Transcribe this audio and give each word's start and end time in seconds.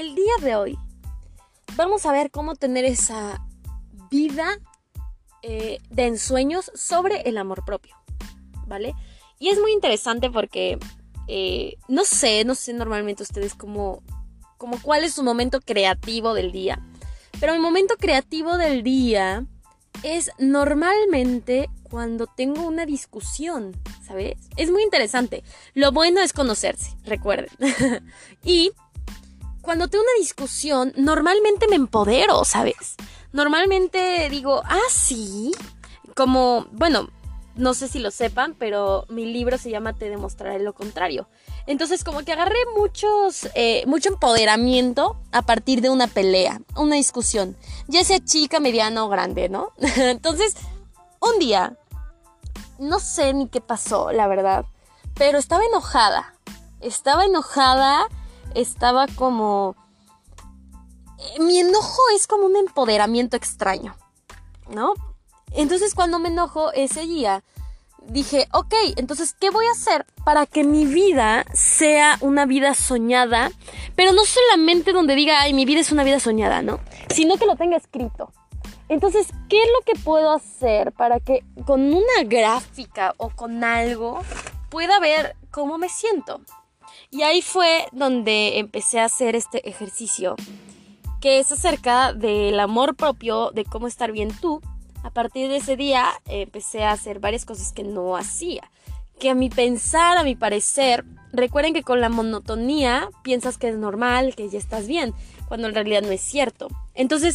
el 0.00 0.14
día 0.14 0.32
de 0.40 0.56
hoy 0.56 0.78
vamos 1.76 2.06
a 2.06 2.12
ver 2.12 2.30
cómo 2.30 2.56
tener 2.56 2.86
esa 2.86 3.46
vida 4.10 4.58
eh, 5.42 5.78
de 5.90 6.06
ensueños 6.06 6.72
sobre 6.74 7.28
el 7.28 7.36
amor 7.36 7.66
propio, 7.66 7.94
¿vale? 8.66 8.94
Y 9.38 9.50
es 9.50 9.60
muy 9.60 9.72
interesante 9.72 10.30
porque, 10.30 10.78
eh, 11.28 11.76
no 11.86 12.04
sé, 12.06 12.46
no 12.46 12.54
sé 12.54 12.72
normalmente 12.72 13.22
ustedes 13.22 13.54
cómo, 13.54 14.02
como 14.56 14.80
cuál 14.80 15.04
es 15.04 15.12
su 15.12 15.22
momento 15.22 15.60
creativo 15.60 16.32
del 16.32 16.50
día, 16.50 16.82
pero 17.38 17.52
mi 17.52 17.58
momento 17.58 17.96
creativo 17.98 18.56
del 18.56 18.82
día 18.82 19.44
es 20.02 20.30
normalmente 20.38 21.68
cuando 21.82 22.26
tengo 22.26 22.66
una 22.66 22.86
discusión, 22.86 23.76
¿sabes? 24.06 24.38
Es 24.56 24.70
muy 24.70 24.82
interesante. 24.82 25.44
Lo 25.74 25.92
bueno 25.92 26.22
es 26.22 26.32
conocerse, 26.32 26.96
recuerden. 27.04 27.50
y 28.44 28.72
cuando 29.62 29.88
tengo 29.88 30.04
una 30.04 30.20
discusión, 30.20 30.92
normalmente 30.96 31.68
me 31.68 31.76
empodero, 31.76 32.44
¿sabes? 32.44 32.96
Normalmente 33.32 34.28
digo, 34.30 34.62
ah, 34.64 34.78
sí. 34.90 35.52
Como, 36.14 36.66
bueno, 36.72 37.08
no 37.56 37.74
sé 37.74 37.88
si 37.88 37.98
lo 37.98 38.10
sepan, 38.10 38.54
pero 38.58 39.06
mi 39.08 39.26
libro 39.26 39.58
se 39.58 39.70
llama 39.70 39.92
Te 39.92 40.08
demostraré 40.08 40.58
lo 40.60 40.72
contrario. 40.72 41.28
Entonces, 41.66 42.04
como 42.04 42.24
que 42.24 42.32
agarré 42.32 42.58
muchos, 42.76 43.48
eh, 43.54 43.84
mucho 43.86 44.08
empoderamiento 44.08 45.20
a 45.30 45.42
partir 45.42 45.80
de 45.80 45.90
una 45.90 46.06
pelea, 46.06 46.60
una 46.76 46.96
discusión, 46.96 47.56
ya 47.86 48.02
sea 48.02 48.24
chica, 48.24 48.60
mediana 48.60 49.04
o 49.04 49.08
grande, 49.08 49.48
¿no? 49.48 49.72
Entonces, 49.96 50.54
un 51.20 51.38
día, 51.38 51.76
no 52.78 52.98
sé 52.98 53.34
ni 53.34 53.48
qué 53.48 53.60
pasó, 53.60 54.10
la 54.10 54.26
verdad, 54.26 54.64
pero 55.14 55.38
estaba 55.38 55.64
enojada. 55.64 56.34
Estaba 56.80 57.26
enojada, 57.26 58.06
estaba 58.54 59.06
como... 59.08 59.76
Mi 61.38 61.58
enojo 61.58 62.00
es 62.16 62.26
como 62.26 62.46
un 62.46 62.56
empoderamiento 62.56 63.36
extraño, 63.36 63.94
¿no? 64.70 64.94
Entonces 65.52 65.94
cuando 65.94 66.18
me 66.18 66.28
enojo 66.28 66.72
ese 66.72 67.02
día, 67.02 67.42
dije, 68.06 68.48
ok, 68.52 68.74
entonces, 68.96 69.34
¿qué 69.38 69.50
voy 69.50 69.66
a 69.66 69.72
hacer 69.72 70.06
para 70.24 70.46
que 70.46 70.64
mi 70.64 70.84
vida 70.86 71.44
sea 71.52 72.16
una 72.20 72.46
vida 72.46 72.74
soñada? 72.74 73.50
Pero 73.96 74.12
no 74.12 74.24
solamente 74.24 74.92
donde 74.92 75.14
diga, 75.14 75.40
ay, 75.40 75.52
mi 75.52 75.64
vida 75.64 75.80
es 75.80 75.92
una 75.92 76.04
vida 76.04 76.20
soñada, 76.20 76.62
¿no? 76.62 76.80
Sino 77.08 77.36
que 77.36 77.46
lo 77.46 77.56
tenga 77.56 77.76
escrito. 77.76 78.32
Entonces, 78.88 79.28
¿qué 79.48 79.62
es 79.62 79.68
lo 79.78 79.84
que 79.84 80.00
puedo 80.00 80.32
hacer 80.32 80.92
para 80.92 81.20
que 81.20 81.44
con 81.64 81.92
una 81.92 82.24
gráfica 82.24 83.14
o 83.18 83.30
con 83.30 83.62
algo 83.62 84.20
pueda 84.68 84.98
ver 84.98 85.36
cómo 85.50 85.78
me 85.78 85.88
siento? 85.88 86.40
Y 87.10 87.22
ahí 87.22 87.42
fue 87.42 87.86
donde 87.90 88.58
empecé 88.58 89.00
a 89.00 89.06
hacer 89.06 89.34
este 89.34 89.68
ejercicio, 89.68 90.36
que 91.20 91.40
es 91.40 91.50
acerca 91.50 92.12
del 92.12 92.58
amor 92.60 92.94
propio, 92.94 93.50
de 93.50 93.64
cómo 93.64 93.88
estar 93.88 94.12
bien 94.12 94.30
tú. 94.40 94.60
A 95.02 95.10
partir 95.10 95.48
de 95.48 95.56
ese 95.56 95.76
día 95.76 96.08
empecé 96.26 96.84
a 96.84 96.92
hacer 96.92 97.18
varias 97.18 97.44
cosas 97.44 97.72
que 97.72 97.82
no 97.82 98.16
hacía, 98.16 98.62
que 99.18 99.30
a 99.30 99.34
mi 99.34 99.50
pensar, 99.50 100.18
a 100.18 100.22
mi 100.22 100.36
parecer, 100.36 101.04
recuerden 101.32 101.74
que 101.74 101.82
con 101.82 102.00
la 102.00 102.10
monotonía 102.10 103.08
piensas 103.24 103.58
que 103.58 103.70
es 103.70 103.76
normal, 103.76 104.36
que 104.36 104.48
ya 104.48 104.58
estás 104.58 104.86
bien, 104.86 105.12
cuando 105.48 105.66
en 105.66 105.74
realidad 105.74 106.02
no 106.02 106.12
es 106.12 106.20
cierto. 106.20 106.68
Entonces, 106.94 107.34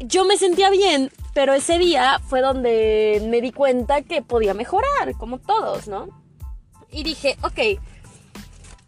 yo 0.00 0.24
me 0.24 0.36
sentía 0.36 0.70
bien, 0.70 1.12
pero 1.34 1.54
ese 1.54 1.78
día 1.78 2.20
fue 2.26 2.40
donde 2.40 3.24
me 3.28 3.40
di 3.40 3.52
cuenta 3.52 4.02
que 4.02 4.22
podía 4.22 4.54
mejorar, 4.54 5.14
como 5.18 5.38
todos, 5.38 5.86
¿no? 5.86 6.08
Y 6.90 7.04
dije, 7.04 7.36
ok, 7.42 7.80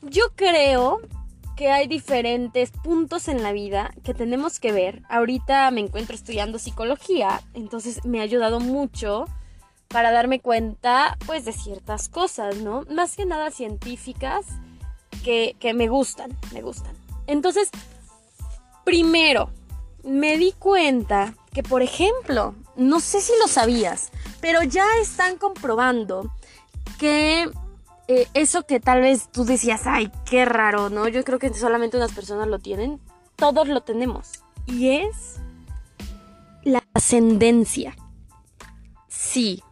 yo 0.03 0.25
creo 0.35 1.01
que 1.57 1.71
hay 1.71 1.87
diferentes 1.87 2.71
puntos 2.71 3.29
en 3.29 3.43
la 3.43 3.53
vida 3.53 3.93
que 4.03 4.15
tenemos 4.15 4.61
que 4.61 4.73
ver. 4.73 5.03
Ahorita 5.11 5.71
me 5.71 5.81
encuentro 5.81 6.15
estudiando 6.15 6.59
psicología, 6.59 7.43
entonces 7.53 8.05
me 8.05 8.21
ha 8.21 8.23
ayudado 8.23 8.61
mucho 8.61 9.27
para 9.89 10.11
darme 10.11 10.41
cuenta, 10.41 11.19
pues, 11.27 11.45
de 11.45 11.53
ciertas 11.53 12.09
cosas, 12.09 12.57
¿no? 12.59 12.85
Más 12.89 13.17
que 13.17 13.27
nada 13.27 13.51
científicas 13.51 14.47
que, 15.23 15.57
que 15.59 15.75
me 15.75 15.89
gustan, 15.89 16.31
me 16.53 16.63
gustan. 16.63 16.95
Entonces, 17.27 17.71
primero, 18.85 19.51
me 20.03 20.39
di 20.39 20.53
cuenta 20.53 21.35
que, 21.53 21.63
por 21.63 21.83
ejemplo, 21.83 22.55
no 22.77 23.01
sé 23.01 23.21
si 23.21 23.33
lo 23.41 23.49
sabías, 23.49 24.13
pero 24.41 24.63
ya 24.63 24.87
están 25.03 25.37
comprobando 25.37 26.31
que 26.99 27.51
eh, 28.13 28.27
eso 28.35 28.67
que 28.67 28.81
tal 28.81 29.03
vez 29.03 29.31
tú 29.31 29.45
decías, 29.45 29.83
ay, 29.87 30.11
qué 30.29 30.45
raro, 30.45 30.91
¿no? 30.91 31.07
Yo 31.07 31.23
creo 31.23 31.39
que 31.39 31.55
solamente 31.55 31.97
unas 31.97 32.11
personas 32.11 32.49
lo 32.49 32.59
tienen, 32.59 33.01
todos 33.37 33.69
lo 33.69 33.83
tenemos. 33.83 34.33
Y 34.67 34.89
es 34.89 35.37
la 36.65 36.83
ascendencia. 36.93 37.95
Sí, 39.07 39.63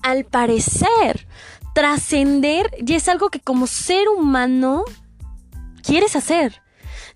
al 0.00 0.24
parecer, 0.24 1.28
trascender 1.74 2.70
ya 2.82 2.96
es 2.96 3.06
algo 3.06 3.28
que 3.28 3.40
como 3.40 3.66
ser 3.66 4.08
humano 4.08 4.84
quieres 5.82 6.16
hacer 6.16 6.62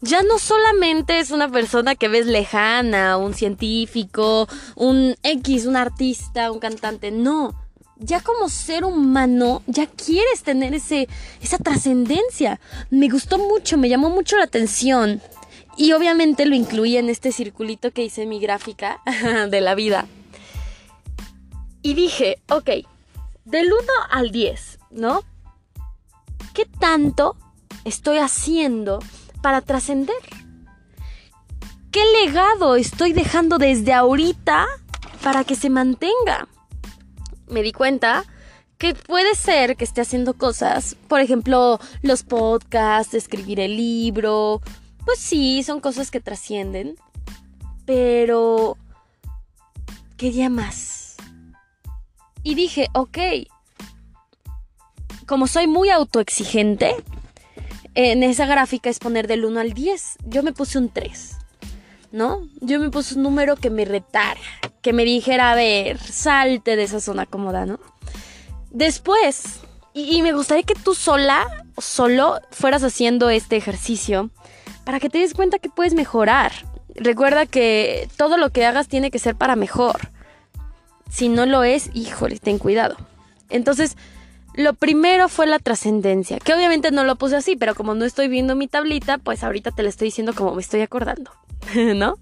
ya 0.00 0.22
no 0.22 0.38
solamente 0.38 1.18
es 1.18 1.30
una 1.30 1.48
persona 1.48 1.94
que 1.94 2.08
ves 2.08 2.26
lejana, 2.26 3.16
un 3.16 3.34
científico, 3.34 4.46
un 4.76 5.16
X, 5.22 5.66
un 5.66 5.76
artista, 5.76 6.52
un 6.52 6.60
cantante, 6.60 7.10
no. 7.10 7.58
Ya 8.00 8.20
como 8.20 8.48
ser 8.48 8.84
humano, 8.84 9.62
ya 9.66 9.86
quieres 9.86 10.42
tener 10.42 10.74
ese, 10.74 11.08
esa 11.42 11.58
trascendencia. 11.58 12.60
Me 12.90 13.08
gustó 13.08 13.38
mucho, 13.38 13.76
me 13.76 13.88
llamó 13.88 14.10
mucho 14.10 14.36
la 14.36 14.44
atención. 14.44 15.20
Y 15.76 15.92
obviamente 15.92 16.46
lo 16.46 16.54
incluí 16.54 16.96
en 16.96 17.08
este 17.08 17.32
circulito 17.32 17.92
que 17.92 18.04
hice 18.04 18.26
mi 18.26 18.40
gráfica 18.40 19.00
de 19.50 19.60
la 19.60 19.74
vida. 19.74 20.06
Y 21.82 21.94
dije, 21.94 22.40
ok, 22.48 22.70
del 23.44 23.66
1 23.66 23.76
al 24.10 24.30
10, 24.30 24.78
¿no? 24.90 25.22
¿Qué 26.54 26.66
tanto 26.66 27.36
estoy 27.84 28.18
haciendo 28.18 28.98
para 29.42 29.60
trascender? 29.60 30.16
¿Qué 31.90 32.02
legado 32.24 32.76
estoy 32.76 33.12
dejando 33.12 33.58
desde 33.58 33.92
ahorita 33.92 34.66
para 35.22 35.44
que 35.44 35.54
se 35.54 35.70
mantenga? 35.70 36.48
Me 37.50 37.62
di 37.62 37.72
cuenta 37.72 38.24
que 38.78 38.94
puede 38.94 39.34
ser 39.34 39.76
que 39.76 39.84
esté 39.84 40.00
haciendo 40.00 40.34
cosas, 40.34 40.96
por 41.08 41.20
ejemplo, 41.20 41.80
los 42.02 42.22
podcasts, 42.22 43.14
escribir 43.14 43.58
el 43.58 43.76
libro, 43.76 44.60
pues 45.04 45.18
sí, 45.18 45.62
son 45.62 45.80
cosas 45.80 46.10
que 46.10 46.20
trascienden, 46.20 46.96
pero 47.86 48.76
quería 50.16 50.48
más. 50.48 51.16
Y 52.42 52.54
dije, 52.54 52.88
ok, 52.92 53.18
como 55.26 55.46
soy 55.46 55.66
muy 55.66 55.90
autoexigente, 55.90 56.94
en 57.94 58.22
esa 58.22 58.46
gráfica 58.46 58.90
es 58.90 58.98
poner 58.98 59.26
del 59.26 59.44
1 59.44 59.58
al 59.58 59.72
10. 59.72 60.18
Yo 60.26 60.42
me 60.42 60.52
puse 60.52 60.78
un 60.78 60.88
3. 60.88 61.37
¿No? 62.10 62.48
Yo 62.60 62.80
me 62.80 62.90
puse 62.90 63.16
un 63.16 63.22
número 63.22 63.56
que 63.56 63.70
me 63.70 63.84
retara, 63.84 64.40
que 64.82 64.92
me 64.92 65.04
dijera, 65.04 65.52
a 65.52 65.54
ver, 65.54 65.98
salte 65.98 66.76
de 66.76 66.84
esa 66.84 67.00
zona 67.00 67.26
cómoda, 67.26 67.66
¿no? 67.66 67.78
Después, 68.70 69.60
y, 69.94 70.22
me 70.22 70.32
gustaría 70.32 70.62
que 70.62 70.74
tú 70.74 70.94
sola 70.94 71.64
solo 71.78 72.40
fueras 72.50 72.82
haciendo 72.82 73.30
este 73.30 73.56
ejercicio 73.56 74.30
para 74.84 75.00
que 75.00 75.10
te 75.10 75.18
des 75.18 75.34
cuenta 75.34 75.58
que 75.58 75.68
puedes 75.68 75.94
mejorar. 75.94 76.52
Recuerda 76.94 77.46
que 77.46 78.08
todo 78.16 78.36
lo 78.36 78.50
que 78.50 78.64
hagas 78.64 78.88
tiene 78.88 79.10
que 79.10 79.18
ser 79.18 79.36
para 79.36 79.56
mejor. 79.56 80.10
Si 81.10 81.28
no 81.28 81.46
lo 81.46 81.64
es, 81.64 81.90
híjole, 81.94 82.38
ten 82.38 82.58
cuidado. 82.58 82.96
Entonces, 83.50 83.96
lo 84.54 84.74
primero 84.74 85.28
fue 85.28 85.46
la 85.46 85.58
trascendencia, 85.58 86.38
que 86.38 86.52
obviamente 86.52 86.90
no 86.90 87.04
lo 87.04 87.16
puse 87.16 87.36
así, 87.36 87.56
pero 87.56 87.74
como 87.74 87.94
no 87.94 88.04
estoy 88.04 88.28
viendo 88.28 88.56
mi 88.56 88.66
tablita, 88.66 89.18
pues 89.18 89.44
ahorita 89.44 89.70
te 89.70 89.82
lo 89.82 89.88
estoy 89.88 90.08
diciendo 90.08 90.34
como 90.34 90.54
me 90.54 90.60
estoy 90.60 90.80
acordando, 90.80 91.30
¿no? 91.94 92.18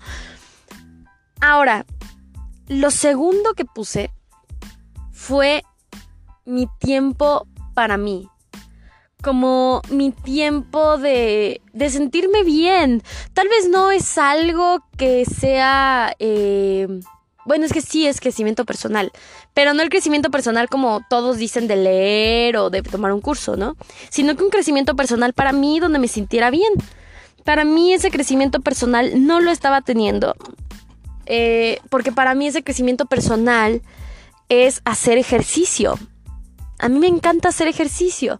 Ahora, 1.40 1.84
lo 2.68 2.90
segundo 2.90 3.54
que 3.54 3.64
puse 3.64 4.10
fue 5.12 5.62
mi 6.44 6.68
tiempo 6.78 7.46
para 7.74 7.96
mí. 7.96 8.28
Como 9.22 9.82
mi 9.90 10.12
tiempo 10.12 10.98
de, 10.98 11.60
de 11.72 11.90
sentirme 11.90 12.44
bien. 12.44 13.02
Tal 13.32 13.48
vez 13.48 13.68
no 13.68 13.90
es 13.90 14.18
algo 14.18 14.82
que 14.96 15.24
sea... 15.24 16.14
Eh, 16.18 16.86
bueno, 17.44 17.64
es 17.64 17.72
que 17.72 17.80
sí 17.80 18.08
es 18.08 18.20
crecimiento 18.20 18.64
personal, 18.64 19.12
pero 19.54 19.72
no 19.72 19.80
el 19.82 19.88
crecimiento 19.88 20.32
personal 20.32 20.68
como 20.68 21.02
todos 21.08 21.36
dicen 21.36 21.68
de 21.68 21.76
leer 21.76 22.56
o 22.56 22.70
de 22.70 22.82
tomar 22.82 23.12
un 23.12 23.20
curso, 23.20 23.56
¿no? 23.56 23.76
Sino 24.10 24.34
que 24.36 24.42
un 24.42 24.50
crecimiento 24.50 24.96
personal 24.96 25.32
para 25.32 25.52
mí 25.52 25.78
donde 25.78 26.00
me 26.00 26.08
sintiera 26.08 26.50
bien. 26.50 26.72
Para 27.46 27.64
mí 27.64 27.92
ese 27.92 28.10
crecimiento 28.10 28.60
personal 28.60 29.24
no 29.24 29.40
lo 29.40 29.52
estaba 29.52 29.80
teniendo, 29.80 30.34
eh, 31.26 31.78
porque 31.90 32.10
para 32.10 32.34
mí 32.34 32.48
ese 32.48 32.64
crecimiento 32.64 33.06
personal 33.06 33.82
es 34.48 34.82
hacer 34.84 35.16
ejercicio. 35.16 35.96
A 36.80 36.88
mí 36.88 36.98
me 36.98 37.06
encanta 37.06 37.48
hacer 37.48 37.68
ejercicio. 37.68 38.38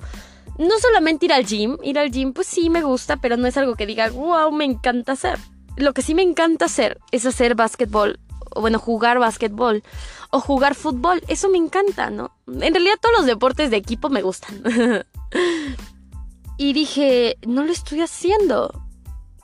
no 0.58 0.78
solamente 0.80 1.26
ir 1.26 1.32
al 1.34 1.44
gym, 1.44 1.76
ir 1.82 1.98
al 1.98 2.10
gym 2.10 2.32
pues 2.32 2.46
sí 2.46 2.68
me 2.70 2.82
gusta, 2.82 3.18
pero 3.18 3.36
no 3.36 3.46
es 3.46 3.56
algo 3.58 3.76
que 3.76 3.86
diga, 3.86 4.10
wow, 4.10 4.50
me 4.50 4.64
encanta 4.64 5.12
hacer. 5.12 5.38
Lo 5.76 5.92
que 5.92 6.02
sí 6.02 6.14
me 6.14 6.22
encanta 6.22 6.64
hacer 6.64 6.98
es 7.12 7.26
hacer 7.26 7.54
básquetbol, 7.54 8.18
o 8.50 8.60
bueno, 8.62 8.78
jugar 8.78 9.18
básquetbol, 9.18 9.84
o 10.30 10.40
jugar 10.40 10.74
fútbol, 10.74 11.22
eso 11.28 11.48
me 11.48 11.58
encanta, 11.58 12.10
¿no? 12.10 12.32
En 12.46 12.72
realidad 12.74 12.96
todos 13.00 13.16
los 13.18 13.26
deportes 13.26 13.70
de 13.70 13.76
equipo 13.76 14.08
me 14.08 14.22
gustan. 14.22 14.62
y 16.56 16.72
dije, 16.72 17.36
no 17.46 17.62
lo 17.62 17.72
estoy 17.72 18.00
haciendo. 18.00 18.85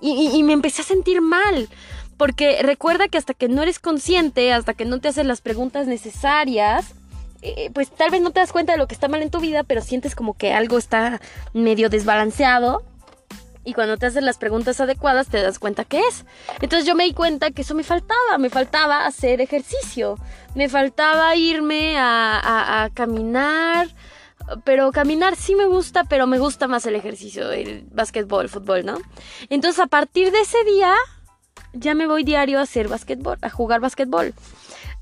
Y, 0.02 0.42
me 0.42 0.52
empecé 0.52 0.82
a 0.82 0.84
sentir 0.84 1.20
mal. 1.20 1.68
Porque 2.16 2.60
recuerda 2.62 3.08
que 3.08 3.18
hasta 3.18 3.34
que 3.34 3.48
no 3.48 3.62
eres 3.62 3.78
consciente, 3.78 4.52
hasta 4.52 4.74
que 4.74 4.84
no 4.84 5.00
te 5.00 5.08
haces 5.08 5.24
las 5.24 5.40
preguntas 5.40 5.86
necesarias, 5.86 6.92
eh, 7.40 7.70
pues 7.72 7.90
tal 7.90 8.10
vez 8.10 8.20
no 8.20 8.30
te 8.30 8.40
das 8.40 8.52
cuenta 8.52 8.72
de 8.72 8.78
lo 8.78 8.86
que 8.86 8.94
está 8.94 9.08
mal 9.08 9.22
en 9.22 9.30
tu 9.30 9.40
vida, 9.40 9.62
pero 9.62 9.80
sientes 9.80 10.14
como 10.14 10.34
que 10.34 10.52
algo 10.52 10.76
está 10.76 11.20
medio 11.52 11.88
desbalanceado. 11.88 12.82
Y 13.64 13.74
cuando 13.74 13.96
te 13.96 14.06
haces 14.06 14.24
las 14.24 14.38
preguntas 14.38 14.80
adecuadas 14.80 15.28
te 15.28 15.40
das 15.40 15.60
cuenta 15.60 15.84
que 15.84 16.00
es. 16.00 16.24
Entonces 16.60 16.84
yo 16.84 16.96
me 16.96 17.04
di 17.04 17.12
cuenta 17.12 17.52
que 17.52 17.62
eso 17.62 17.76
me 17.76 17.84
faltaba, 17.84 18.38
me 18.38 18.50
faltaba 18.50 19.06
hacer 19.06 19.40
ejercicio, 19.40 20.18
me 20.56 20.68
faltaba 20.68 21.36
irme 21.36 21.94
a 21.96 22.90
caminar, 22.92 23.88
pero 24.64 24.92
caminar 24.92 25.36
sí 25.36 25.54
me 25.54 25.66
gusta, 25.66 26.04
pero 26.04 26.26
me 26.26 26.38
gusta 26.38 26.68
más 26.68 26.86
el 26.86 26.94
ejercicio, 26.94 27.50
el 27.50 27.86
básquetbol, 27.92 28.44
el 28.44 28.48
fútbol, 28.48 28.84
¿no? 28.84 28.98
Entonces 29.48 29.80
a 29.80 29.86
partir 29.86 30.30
de 30.30 30.40
ese 30.40 30.62
día 30.64 30.94
ya 31.72 31.94
me 31.94 32.06
voy 32.06 32.24
diario 32.24 32.58
a 32.58 32.62
hacer 32.62 32.88
básquetbol, 32.88 33.38
a 33.42 33.50
jugar 33.50 33.80
básquetbol. 33.80 34.34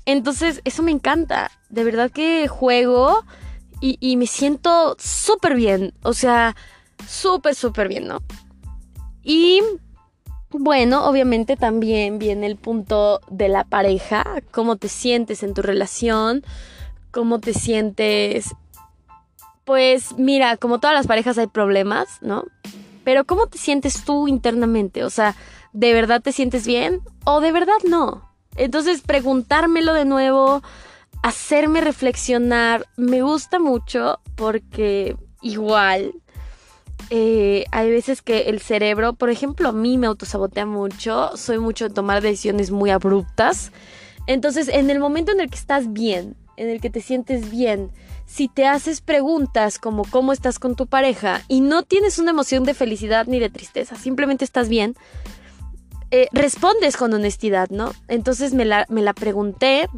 Entonces 0.05 0.61
eso 0.63 0.83
me 0.83 0.91
encanta, 0.91 1.51
de 1.69 1.83
verdad 1.83 2.11
que 2.11 2.47
juego 2.47 3.23
y, 3.79 3.97
y 3.99 4.17
me 4.17 4.27
siento 4.27 4.95
súper 4.99 5.55
bien, 5.55 5.93
o 6.03 6.13
sea, 6.13 6.55
súper, 7.07 7.55
súper 7.55 7.87
bien, 7.87 8.07
¿no? 8.07 8.21
Y 9.23 9.61
bueno, 10.51 11.05
obviamente 11.07 11.55
también 11.55 12.19
viene 12.19 12.47
el 12.47 12.57
punto 12.57 13.21
de 13.29 13.47
la 13.47 13.63
pareja, 13.63 14.41
cómo 14.51 14.75
te 14.75 14.89
sientes 14.89 15.43
en 15.43 15.53
tu 15.53 15.61
relación, 15.61 16.43
cómo 17.11 17.39
te 17.39 17.53
sientes 17.53 18.53
pues 19.65 20.17
mira, 20.17 20.57
como 20.57 20.79
todas 20.79 20.95
las 20.95 21.07
parejas 21.07 21.37
hay 21.37 21.47
problemas, 21.47 22.07
¿no? 22.21 22.45
Pero 23.03 23.25
¿cómo 23.25 23.47
te 23.47 23.57
sientes 23.57 24.03
tú 24.03 24.27
internamente? 24.27 25.03
O 25.03 25.09
sea, 25.09 25.35
¿de 25.73 25.93
verdad 25.93 26.21
te 26.21 26.31
sientes 26.31 26.65
bien 26.65 27.01
o 27.25 27.41
de 27.41 27.51
verdad 27.51 27.73
no? 27.87 28.29
Entonces, 28.55 29.01
preguntármelo 29.01 29.93
de 29.93 30.05
nuevo, 30.05 30.61
hacerme 31.23 31.81
reflexionar, 31.81 32.85
me 32.97 33.21
gusta 33.21 33.59
mucho 33.59 34.19
porque 34.35 35.15
igual 35.41 36.13
eh, 37.09 37.65
hay 37.71 37.89
veces 37.89 38.21
que 38.21 38.43
el 38.43 38.59
cerebro, 38.59 39.13
por 39.13 39.29
ejemplo, 39.29 39.69
a 39.69 39.73
mí 39.73 39.97
me 39.97 40.07
autosabotea 40.07 40.65
mucho, 40.65 41.35
soy 41.35 41.59
mucho 41.59 41.87
de 41.87 41.93
tomar 41.93 42.21
decisiones 42.21 42.71
muy 42.71 42.89
abruptas. 42.89 43.71
Entonces, 44.27 44.67
en 44.67 44.89
el 44.89 44.99
momento 44.99 45.31
en 45.31 45.41
el 45.41 45.49
que 45.49 45.57
estás 45.57 45.91
bien, 45.91 46.35
en 46.57 46.69
el 46.69 46.79
que 46.79 46.89
te 46.89 47.01
sientes 47.01 47.49
bien, 47.49 47.91
si 48.31 48.47
te 48.47 48.65
haces 48.65 49.01
preguntas 49.01 49.77
como 49.77 50.05
cómo 50.05 50.31
estás 50.31 50.57
con 50.57 50.77
tu 50.77 50.87
pareja 50.87 51.41
y 51.49 51.59
no 51.59 51.83
tienes 51.83 52.17
una 52.17 52.31
emoción 52.31 52.63
de 52.63 52.73
felicidad 52.73 53.27
ni 53.27 53.39
de 53.39 53.49
tristeza, 53.49 53.97
simplemente 53.97 54.45
estás 54.45 54.69
bien, 54.69 54.95
eh, 56.11 56.27
respondes 56.31 56.95
con 56.95 57.13
honestidad, 57.13 57.69
¿no? 57.71 57.91
Entonces 58.07 58.53
me 58.53 58.63
la, 58.63 58.85
me 58.87 59.01
la 59.01 59.13
pregunté 59.13 59.89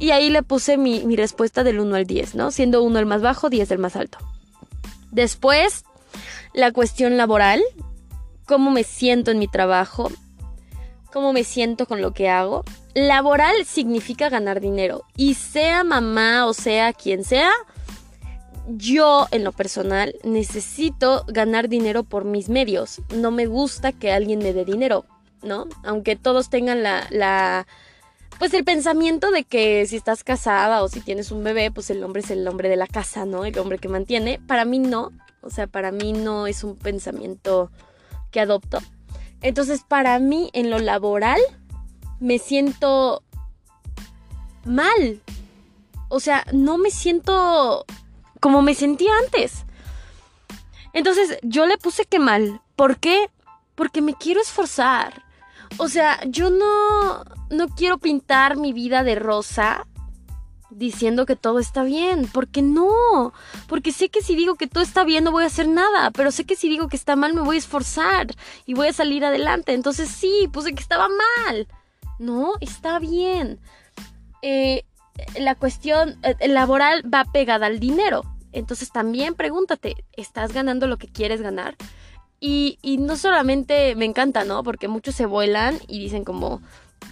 y 0.00 0.10
ahí 0.10 0.28
le 0.28 0.42
puse 0.42 0.76
mi, 0.76 1.04
mi 1.04 1.14
respuesta 1.14 1.62
del 1.62 1.78
1 1.78 1.94
al 1.94 2.04
10, 2.04 2.34
¿no? 2.34 2.50
Siendo 2.50 2.82
1 2.82 2.98
el 2.98 3.06
más 3.06 3.22
bajo, 3.22 3.48
10 3.48 3.70
el 3.70 3.78
más 3.78 3.94
alto. 3.94 4.18
Después, 5.12 5.84
la 6.52 6.72
cuestión 6.72 7.16
laboral, 7.16 7.62
cómo 8.44 8.72
me 8.72 8.82
siento 8.82 9.30
en 9.30 9.38
mi 9.38 9.46
trabajo, 9.46 10.10
cómo 11.16 11.32
me 11.32 11.44
siento 11.44 11.86
con 11.86 12.02
lo 12.02 12.12
que 12.12 12.28
hago. 12.28 12.62
Laboral 12.92 13.64
significa 13.64 14.28
ganar 14.28 14.60
dinero. 14.60 15.04
Y 15.16 15.32
sea 15.32 15.82
mamá 15.82 16.44
o 16.44 16.52
sea 16.52 16.92
quien 16.92 17.24
sea, 17.24 17.50
yo 18.68 19.26
en 19.30 19.42
lo 19.42 19.52
personal 19.52 20.14
necesito 20.24 21.24
ganar 21.26 21.70
dinero 21.70 22.04
por 22.04 22.26
mis 22.26 22.50
medios. 22.50 23.00
No 23.14 23.30
me 23.30 23.46
gusta 23.46 23.92
que 23.92 24.12
alguien 24.12 24.40
me 24.40 24.52
dé 24.52 24.66
dinero, 24.66 25.06
¿no? 25.42 25.64
Aunque 25.84 26.16
todos 26.16 26.50
tengan 26.50 26.82
la, 26.82 27.06
la 27.08 27.66
pues 28.38 28.52
el 28.52 28.64
pensamiento 28.64 29.30
de 29.30 29.44
que 29.44 29.86
si 29.86 29.96
estás 29.96 30.22
casada 30.22 30.82
o 30.82 30.88
si 30.88 31.00
tienes 31.00 31.30
un 31.30 31.42
bebé, 31.42 31.70
pues 31.70 31.88
el 31.88 32.04
hombre 32.04 32.20
es 32.20 32.30
el 32.30 32.46
hombre 32.46 32.68
de 32.68 32.76
la 32.76 32.86
casa, 32.86 33.24
¿no? 33.24 33.46
El 33.46 33.58
hombre 33.58 33.78
que 33.78 33.88
mantiene. 33.88 34.38
Para 34.46 34.66
mí 34.66 34.80
no. 34.80 35.12
O 35.40 35.48
sea, 35.48 35.66
para 35.66 35.92
mí 35.92 36.12
no 36.12 36.46
es 36.46 36.62
un 36.62 36.76
pensamiento 36.76 37.70
que 38.30 38.40
adopto. 38.40 38.80
Entonces, 39.46 39.84
para 39.86 40.18
mí, 40.18 40.50
en 40.54 40.70
lo 40.70 40.80
laboral, 40.80 41.38
me 42.18 42.40
siento 42.40 43.22
mal. 44.64 45.22
O 46.08 46.18
sea, 46.18 46.44
no 46.52 46.78
me 46.78 46.90
siento 46.90 47.84
como 48.40 48.60
me 48.60 48.74
sentía 48.74 49.12
antes. 49.24 49.64
Entonces, 50.92 51.38
yo 51.42 51.66
le 51.66 51.78
puse 51.78 52.06
que 52.06 52.18
mal. 52.18 52.60
¿Por 52.74 52.98
qué? 52.98 53.30
Porque 53.76 54.02
me 54.02 54.14
quiero 54.14 54.40
esforzar. 54.40 55.22
O 55.76 55.88
sea, 55.88 56.18
yo 56.24 56.50
no, 56.50 57.22
no 57.48 57.68
quiero 57.68 57.98
pintar 57.98 58.56
mi 58.56 58.72
vida 58.72 59.04
de 59.04 59.14
rosa 59.14 59.86
diciendo 60.70 61.26
que 61.26 61.36
todo 61.36 61.58
está 61.58 61.82
bien. 61.82 62.28
porque 62.32 62.62
no? 62.62 63.32
Porque 63.66 63.92
sé 63.92 64.08
que 64.08 64.22
si 64.22 64.34
digo 64.36 64.56
que 64.56 64.66
todo 64.66 64.82
está 64.82 65.04
bien 65.04 65.24
no 65.24 65.32
voy 65.32 65.44
a 65.44 65.48
hacer 65.48 65.68
nada, 65.68 66.10
pero 66.10 66.30
sé 66.30 66.44
que 66.44 66.56
si 66.56 66.68
digo 66.68 66.88
que 66.88 66.96
está 66.96 67.16
mal 67.16 67.34
me 67.34 67.42
voy 67.42 67.56
a 67.56 67.58
esforzar 67.58 68.28
y 68.66 68.74
voy 68.74 68.88
a 68.88 68.92
salir 68.92 69.24
adelante. 69.24 69.72
Entonces 69.72 70.08
sí, 70.08 70.48
puse 70.52 70.74
que 70.74 70.82
estaba 70.82 71.08
mal. 71.08 71.68
No, 72.18 72.52
está 72.60 72.98
bien. 72.98 73.60
Eh, 74.42 74.84
la 75.38 75.54
cuestión 75.54 76.18
eh, 76.22 76.48
laboral 76.48 77.02
va 77.12 77.24
pegada 77.24 77.66
al 77.66 77.80
dinero. 77.80 78.22
Entonces 78.52 78.90
también 78.90 79.34
pregúntate, 79.34 80.04
¿estás 80.16 80.52
ganando 80.52 80.86
lo 80.86 80.96
que 80.96 81.08
quieres 81.08 81.42
ganar? 81.42 81.76
Y, 82.40 82.78
y 82.80 82.98
no 82.98 83.16
solamente 83.16 83.94
me 83.96 84.04
encanta, 84.04 84.44
¿no? 84.44 84.62
Porque 84.62 84.88
muchos 84.88 85.14
se 85.14 85.26
vuelan 85.26 85.78
y 85.88 85.98
dicen 85.98 86.24
como, 86.24 86.62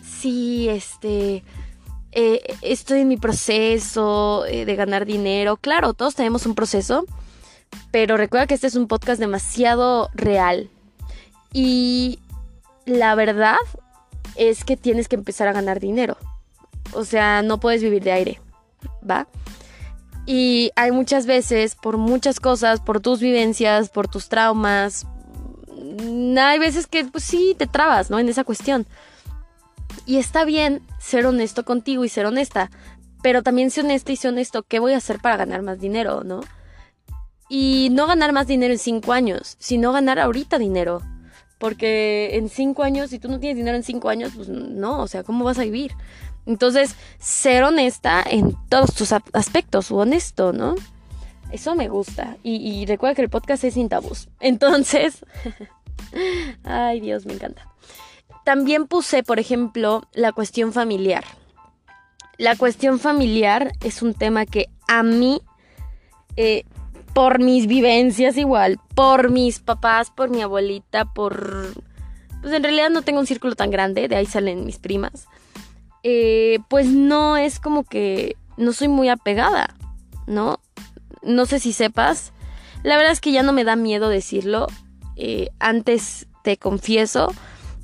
sí, 0.02 0.68
este 0.68 1.44
eh, 2.14 2.56
estoy 2.62 3.00
en 3.00 3.08
mi 3.08 3.16
proceso 3.16 4.46
eh, 4.46 4.64
de 4.64 4.76
ganar 4.76 5.04
dinero. 5.04 5.56
Claro, 5.56 5.94
todos 5.94 6.14
tenemos 6.14 6.46
un 6.46 6.54
proceso, 6.54 7.04
pero 7.90 8.16
recuerda 8.16 8.46
que 8.46 8.54
este 8.54 8.68
es 8.68 8.76
un 8.76 8.88
podcast 8.88 9.20
demasiado 9.20 10.08
real. 10.14 10.70
Y 11.52 12.20
la 12.86 13.14
verdad 13.14 13.56
es 14.36 14.64
que 14.64 14.76
tienes 14.76 15.08
que 15.08 15.16
empezar 15.16 15.48
a 15.48 15.52
ganar 15.52 15.80
dinero. 15.80 16.16
O 16.92 17.04
sea, 17.04 17.42
no 17.42 17.58
puedes 17.58 17.82
vivir 17.82 18.02
de 18.02 18.12
aire, 18.12 18.40
¿va? 19.08 19.26
Y 20.26 20.70
hay 20.76 20.92
muchas 20.92 21.26
veces, 21.26 21.74
por 21.74 21.96
muchas 21.98 22.40
cosas, 22.40 22.80
por 22.80 23.00
tus 23.00 23.20
vivencias, 23.20 23.88
por 23.88 24.08
tus 24.08 24.28
traumas, 24.28 25.06
hay 26.38 26.58
veces 26.58 26.86
que 26.86 27.04
pues 27.04 27.24
sí 27.24 27.54
te 27.58 27.66
trabas, 27.66 28.10
¿no? 28.10 28.18
En 28.18 28.28
esa 28.28 28.44
cuestión. 28.44 28.86
Y 30.06 30.16
está 30.18 30.44
bien 30.44 30.82
ser 30.98 31.26
honesto 31.26 31.64
contigo 31.64 32.04
y 32.04 32.08
ser 32.08 32.26
honesta, 32.26 32.70
pero 33.22 33.42
también 33.42 33.70
sé 33.70 33.80
honesta 33.80 34.12
y 34.12 34.16
sé 34.16 34.28
honesto, 34.28 34.62
¿qué 34.64 34.78
voy 34.78 34.92
a 34.92 34.98
hacer 34.98 35.18
para 35.18 35.36
ganar 35.36 35.62
más 35.62 35.80
dinero, 35.80 36.24
no? 36.24 36.40
Y 37.48 37.88
no 37.92 38.06
ganar 38.06 38.32
más 38.32 38.46
dinero 38.46 38.72
en 38.72 38.78
cinco 38.78 39.12
años, 39.12 39.56
sino 39.58 39.92
ganar 39.92 40.18
ahorita 40.18 40.58
dinero. 40.58 41.00
Porque 41.58 42.36
en 42.36 42.48
cinco 42.50 42.82
años, 42.82 43.10
si 43.10 43.18
tú 43.18 43.28
no 43.28 43.40
tienes 43.40 43.56
dinero 43.56 43.76
en 43.76 43.82
cinco 43.82 44.08
años, 44.10 44.32
pues 44.36 44.48
no, 44.48 45.00
o 45.00 45.08
sea, 45.08 45.22
¿cómo 45.22 45.44
vas 45.44 45.58
a 45.58 45.64
vivir? 45.64 45.92
Entonces, 46.46 46.96
ser 47.18 47.62
honesta 47.64 48.22
en 48.28 48.54
todos 48.68 48.94
tus 48.94 49.12
aspectos, 49.12 49.90
honesto, 49.90 50.52
¿no? 50.52 50.74
Eso 51.50 51.74
me 51.74 51.88
gusta. 51.88 52.36
Y, 52.42 52.56
y 52.56 52.84
recuerda 52.86 53.14
que 53.14 53.22
el 53.22 53.30
podcast 53.30 53.64
es 53.64 53.74
sin 53.74 53.88
tabús. 53.88 54.28
Entonces, 54.40 55.24
ay 56.64 57.00
Dios, 57.00 57.24
me 57.24 57.34
encanta. 57.34 57.73
También 58.44 58.86
puse, 58.86 59.22
por 59.22 59.38
ejemplo, 59.38 60.02
la 60.12 60.32
cuestión 60.32 60.72
familiar. 60.72 61.24
La 62.36 62.56
cuestión 62.56 62.98
familiar 62.98 63.72
es 63.82 64.02
un 64.02 64.12
tema 64.12 64.44
que 64.44 64.68
a 64.86 65.02
mí, 65.02 65.40
eh, 66.36 66.64
por 67.14 67.38
mis 67.38 67.66
vivencias 67.66 68.36
igual, 68.36 68.78
por 68.94 69.30
mis 69.30 69.60
papás, 69.60 70.10
por 70.10 70.30
mi 70.30 70.42
abuelita, 70.42 71.06
por... 71.06 71.72
Pues 72.42 72.52
en 72.52 72.62
realidad 72.62 72.90
no 72.90 73.00
tengo 73.00 73.20
un 73.20 73.26
círculo 73.26 73.54
tan 73.54 73.70
grande, 73.70 74.08
de 74.08 74.16
ahí 74.16 74.26
salen 74.26 74.66
mis 74.66 74.78
primas. 74.78 75.26
Eh, 76.02 76.58
pues 76.68 76.88
no 76.88 77.38
es 77.38 77.58
como 77.58 77.84
que 77.84 78.36
no 78.58 78.74
soy 78.74 78.88
muy 78.88 79.08
apegada, 79.08 79.74
¿no? 80.26 80.60
No 81.22 81.46
sé 81.46 81.60
si 81.60 81.72
sepas. 81.72 82.34
La 82.82 82.98
verdad 82.98 83.12
es 83.12 83.22
que 83.22 83.32
ya 83.32 83.42
no 83.42 83.54
me 83.54 83.64
da 83.64 83.76
miedo 83.76 84.10
decirlo. 84.10 84.66
Eh, 85.16 85.48
antes 85.58 86.26
te 86.42 86.58
confieso 86.58 87.32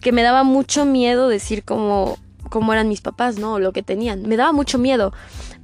que 0.00 0.12
me 0.12 0.23
daba 0.23 0.42
mucho 0.42 0.85
miedo 0.85 1.28
decir 1.28 1.64
cómo, 1.64 2.19
cómo 2.49 2.73
eran 2.73 2.88
mis 2.88 3.00
papás, 3.00 3.38
¿no? 3.38 3.54
O 3.54 3.59
lo 3.59 3.73
que 3.73 3.83
tenían. 3.83 4.23
Me 4.23 4.37
daba 4.37 4.52
mucho 4.52 4.78
miedo. 4.78 5.12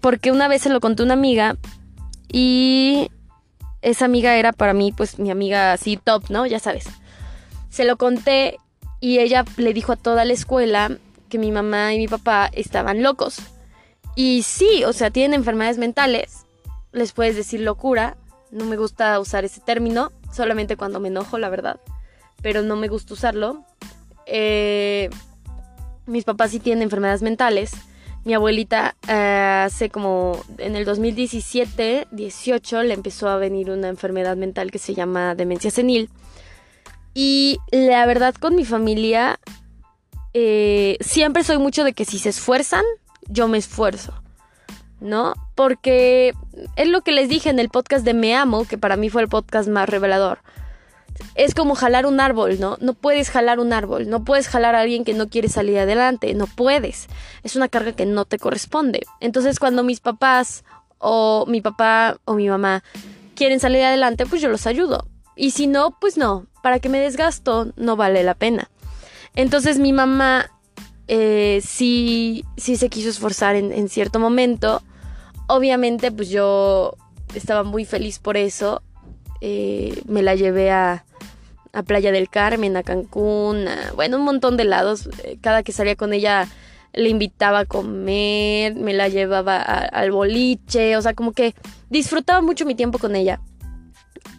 Porque 0.01 0.31
una 0.31 0.49
vez 0.49 0.63
se 0.63 0.69
lo 0.71 0.81
conté 0.81 1.03
a 1.03 1.07
una 1.07 1.15
amiga 1.15 1.57
y 2.31 3.11
esa 3.83 4.05
amiga 4.05 4.37
era 4.37 4.53
para 4.53 4.75
mí, 4.75 4.93
pues 4.93 5.19
mi 5.19 5.31
amiga 5.31 5.73
así 5.73 5.97
top, 5.97 6.31
¿no? 6.31 6.47
Ya 6.47 6.59
sabes. 6.59 6.87
Se 7.71 7.85
lo 7.85 7.97
conté 7.97 8.59
y 9.01 9.19
ella 9.19 9.45
le 9.57 9.73
dijo 9.73 9.93
a 9.93 9.97
toda 9.97 10.25
la 10.25 10.33
escuela 10.33 10.91
que 11.29 11.39
mi 11.39 11.53
mamá 11.53 11.95
y 11.95 11.99
mi 11.99 12.09
papá 12.09 12.49
estaban 12.53 13.03
locos. 13.03 13.39
Y 14.15 14.43
sí, 14.43 14.85
o 14.85 14.93
sea, 14.93 15.11
tienen 15.11 15.35
enfermedades 15.35 15.79
mentales. 15.79 16.47
Les 16.93 17.13
puedes 17.13 17.37
decir 17.37 17.61
locura. 17.61 18.17
No 18.51 18.65
me 18.65 18.77
gusta 18.77 19.19
usar 19.21 19.45
ese 19.45 19.61
término, 19.61 20.13
solamente 20.33 20.77
cuando 20.77 21.01
me 21.01 21.09
enojo, 21.09 21.39
la 21.39 21.49
verdad. 21.49 21.81
Pero 22.43 22.63
no 22.63 22.77
me 22.77 22.89
gusta 22.89 23.15
usarlo. 23.15 23.65
Eh, 24.27 25.09
mis 26.07 26.25
papás 26.25 26.51
sí 26.51 26.61
tienen 26.61 26.83
enfermedades 26.83 27.23
mentales. 27.23 27.73
Mi 28.25 28.35
abuelita 28.35 28.97
eh, 29.07 29.63
hace 29.67 29.89
como 29.89 30.39
en 30.59 30.75
el 30.75 30.85
2017, 30.85 32.09
18 32.11 32.83
le 32.83 32.95
empezó 32.95 33.29
a 33.29 33.37
venir 33.37 33.71
una 33.71 33.89
enfermedad 33.89 34.37
mental 34.37 34.73
que 34.73 34.79
se 34.79 34.95
llama 34.95 35.35
demencia 35.37 35.71
senil. 35.71 36.11
Y 37.15 37.59
la 37.71 38.05
verdad 38.05 38.35
con 38.35 38.57
mi 38.57 38.65
familia 38.65 39.39
eh, 40.35 40.99
siempre 41.01 41.45
soy 41.45 41.59
mucho 41.59 41.85
de 41.85 41.93
que 41.93 42.05
si 42.05 42.19
se 42.19 42.29
esfuerzan, 42.29 42.85
yo 43.29 43.49
me 43.49 43.59
esfuerzo. 43.59 44.13
¿No? 44.99 45.35
Porque 45.55 46.35
es 46.75 46.89
lo 46.89 47.03
que 47.03 47.13
les 47.13 47.29
dije 47.29 47.51
en 47.51 47.59
el 47.59 47.69
podcast 47.69 48.05
de 48.05 48.15
Me 48.15 48.35
Amo, 48.35 48.65
que 48.65 48.79
para 48.79 48.97
mí 48.97 49.09
fue 49.09 49.23
el 49.23 49.29
podcast 49.29 49.69
más 49.69 49.89
revelador. 49.89 50.41
Es 51.35 51.55
como 51.55 51.75
jalar 51.75 52.07
un 52.07 52.21
árbol, 52.21 52.59
¿no? 52.61 52.77
No 52.81 52.95
puedes 52.95 53.31
jalar 53.31 53.61
un 53.61 53.73
árbol, 53.73 54.09
no 54.09 54.25
puedes 54.25 54.49
jalar 54.49 54.75
a 54.75 54.81
alguien 54.81 55.05
que 55.05 55.15
no 55.15 55.29
quiere 55.29 55.49
salir 55.49 55.79
adelante, 55.79 56.33
no 56.35 56.47
puedes. 56.47 57.09
Es 57.43 57.57
una 57.57 57.69
carga 57.69 57.93
que 57.93 58.07
no 58.07 58.25
te 58.25 58.39
corresponde. 58.39 59.03
Entonces 59.21 59.59
cuando 59.59 59.83
mis 59.83 60.01
papás 60.01 60.65
o 60.99 61.45
mi 61.47 61.61
papá 61.61 62.19
o 62.25 62.35
mi 62.35 62.49
mamá 62.49 62.83
quieren 63.35 63.61
salir 63.61 63.83
adelante, 63.85 64.27
pues 64.27 64.41
yo 64.43 64.49
los 64.49 64.67
ayudo. 64.67 65.07
Y 65.37 65.51
si 65.51 65.67
no, 65.67 65.97
pues 66.01 66.17
no, 66.17 66.47
para 66.63 66.81
que 66.81 66.89
me 66.89 66.99
desgasto 66.99 67.73
no 67.77 67.97
vale 67.97 68.23
la 68.23 68.35
pena. 68.35 68.71
Entonces 69.35 69.79
mi 69.79 69.93
mamá 69.93 70.51
eh, 71.09 71.61
sí, 71.65 72.45
sí 72.57 72.77
se 72.77 72.89
quiso 72.89 73.11
esforzar 73.11 73.55
en, 73.55 73.89
cierto 73.89 74.19
momento. 74.19 74.83
Obviamente 75.47 76.11
pues 76.11 76.31
yo 76.31 76.97
estaba 77.35 77.63
muy 77.63 77.85
feliz 77.85 78.19
por 78.19 78.37
eso. 78.37 78.83
Eh, 79.41 80.03
me 80.07 80.23
la 80.23 80.35
llevé 80.35 80.71
a, 80.71 81.05
a, 81.73 81.83
Playa 81.83 82.13
del 82.13 82.29
Carmen, 82.29 82.77
a 82.77 82.83
Cancún, 82.83 83.67
bueno, 83.95 84.17
un 84.19 84.25
montón 84.25 84.57
de 84.57 84.65
lados. 84.65 85.09
Eh, 85.25 85.39
cada 85.41 85.63
que 85.63 85.73
salía 85.73 85.97
con 85.97 86.13
ella 86.13 86.49
le 86.93 87.11
invitaba 87.11 87.61
a 87.61 87.65
comer, 87.67 88.75
me 88.75 88.95
la 88.95 89.09
llevaba 89.09 89.61
al 89.61 90.11
boliche, 90.11 90.97
o 90.97 91.03
sea, 91.03 91.15
como 91.15 91.33
que 91.33 91.55
disfrutaba 91.91 92.41
mucho 92.41 92.65
mi 92.65 92.75
tiempo 92.75 92.99
con 92.99 93.15
ella 93.15 93.41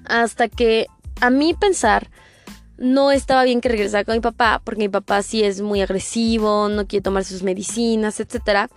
hasta 0.07 0.47
que 0.47 0.87
a 1.21 1.29
mí 1.29 1.53
pensar 1.53 2.09
no 2.77 3.11
estaba 3.11 3.43
bien 3.43 3.59
que 3.59 3.69
regresara 3.69 4.05
con 4.05 4.15
mi 4.15 4.21
papá, 4.21 4.61
porque 4.63 4.83
mi 4.83 4.89
papá 4.89 5.23
sí 5.23 5.43
es 5.43 5.61
muy 5.61 5.81
agresivo, 5.81 6.69
no 6.69 6.87
quiere 6.87 7.03
tomar 7.03 7.23
sus 7.23 7.41
medicinas, 7.41 8.19
etc. 8.19 8.69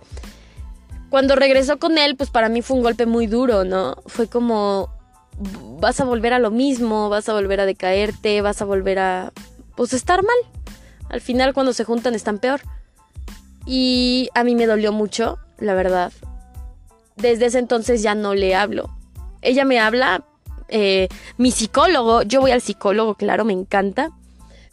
Cuando 1.09 1.35
regresó 1.35 1.77
con 1.77 1.97
él, 1.97 2.15
pues 2.15 2.31
para 2.31 2.49
mí 2.49 2.61
fue 2.61 2.77
un 2.77 2.83
golpe 2.83 3.05
muy 3.05 3.27
duro, 3.27 3.63
¿no? 3.63 3.97
Fue 4.07 4.27
como, 4.27 4.89
vas 5.79 5.99
a 5.99 6.05
volver 6.05 6.33
a 6.33 6.39
lo 6.39 6.51
mismo, 6.51 7.09
vas 7.09 7.29
a 7.29 7.33
volver 7.33 7.59
a 7.59 7.65
decaerte, 7.65 8.41
vas 8.41 8.61
a 8.61 8.65
volver 8.65 8.99
a, 8.99 9.31
pues, 9.75 9.93
estar 9.93 10.23
mal. 10.23 10.37
Al 11.09 11.21
final, 11.21 11.53
cuando 11.53 11.73
se 11.73 11.83
juntan, 11.83 12.15
están 12.15 12.39
peor. 12.39 12.61
Y 13.65 14.29
a 14.33 14.43
mí 14.43 14.55
me 14.55 14.65
dolió 14.65 14.91
mucho, 14.91 15.37
la 15.57 15.73
verdad. 15.73 16.11
Desde 17.15 17.47
ese 17.47 17.59
entonces 17.59 18.01
ya 18.01 18.15
no 18.15 18.33
le 18.33 18.55
hablo. 18.55 18.89
Ella 19.41 19.65
me 19.65 19.79
habla, 19.79 20.23
eh, 20.69 21.09
mi 21.37 21.51
psicólogo, 21.51 22.23
yo 22.23 22.41
voy 22.41 22.51
al 22.51 22.61
psicólogo, 22.61 23.15
claro, 23.15 23.43
me 23.43 23.53
encanta, 23.53 24.11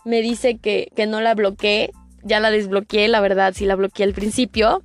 me 0.04 0.22
dice 0.22 0.58
que, 0.58 0.90
no 1.08 1.20
la 1.20 1.34
bloqueé, 1.34 1.90
ya 2.22 2.40
la 2.40 2.50
desbloqueé, 2.50 3.08
la 3.08 3.20
verdad, 3.20 3.52
sí 3.54 3.66
la 3.66 3.74
bloqueé 3.74 4.06
al 4.06 4.14
principio, 4.14 4.82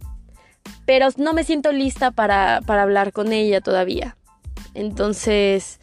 pero 0.85 1.07
no 1.17 1.33
me 1.33 1.43
siento 1.43 1.71
lista 1.71 2.11
para, 2.11 2.57
hablar 2.57 3.13
con 3.13 3.31
ella 3.31 3.61
todavía. 3.61 4.17
Entonces, 4.73 5.79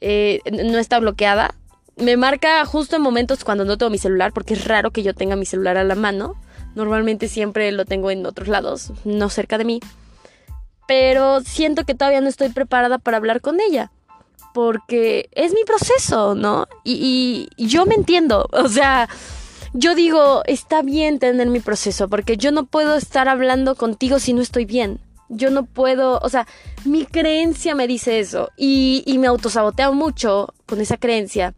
eh, 0.00 0.40
no 0.50 0.78
está 0.78 0.98
bloqueada. 0.98 1.54
Me 1.96 2.16
marca 2.16 2.64
justo 2.64 2.96
en 2.96 3.02
momentos 3.02 3.44
cuando 3.44 3.64
no 3.64 3.78
tengo 3.78 3.90
mi 3.90 3.98
celular, 3.98 4.32
porque 4.32 4.54
es 4.54 4.64
raro 4.64 4.90
que 4.90 5.02
yo 5.02 5.14
tenga 5.14 5.36
mi 5.36 5.46
celular 5.46 5.76
a 5.76 5.84
la 5.84 5.94
mano. 5.94 6.34
Normalmente 6.74 7.28
siempre 7.28 7.70
lo 7.72 7.84
tengo 7.84 8.10
en 8.10 8.26
otros 8.26 8.48
lados, 8.48 8.92
no 9.04 9.28
cerca 9.28 9.58
de 9.58 9.64
mí. 9.64 9.80
Pero 10.88 11.40
siento 11.40 11.84
que 11.84 11.94
todavía 11.94 12.20
no 12.20 12.28
estoy 12.28 12.48
preparada 12.48 12.98
para 12.98 13.16
hablar 13.16 13.40
con 13.40 13.60
ella 13.60 13.90
porque 14.54 15.28
es 15.32 15.52
mi 15.52 15.64
proceso, 15.64 16.36
¿no? 16.36 16.68
Y, 16.84 17.48
yo 17.58 17.84
me 17.84 17.96
entiendo, 17.96 18.48
o 18.52 18.68
sea, 18.68 19.08
yo 19.74 19.94
digo, 19.94 20.42
está 20.46 20.80
bien 20.80 21.18
tener 21.18 21.48
mi 21.48 21.60
proceso, 21.60 22.08
porque 22.08 22.38
yo 22.38 22.52
no 22.52 22.64
puedo 22.64 22.94
estar 22.94 23.28
hablando 23.28 23.74
contigo 23.74 24.18
si 24.20 24.32
no 24.32 24.40
estoy 24.40 24.64
bien. 24.64 25.00
Yo 25.34 25.50
no 25.50 25.64
puedo, 25.64 26.18
o 26.20 26.28
sea, 26.28 26.46
mi 26.84 27.06
creencia 27.06 27.74
me 27.74 27.86
dice 27.86 28.18
eso 28.20 28.50
y, 28.56 29.02
y 29.06 29.18
me 29.18 29.26
autosaboteo 29.26 29.92
mucho 29.92 30.54
con 30.66 30.80
esa 30.80 30.96
creencia, 30.96 31.54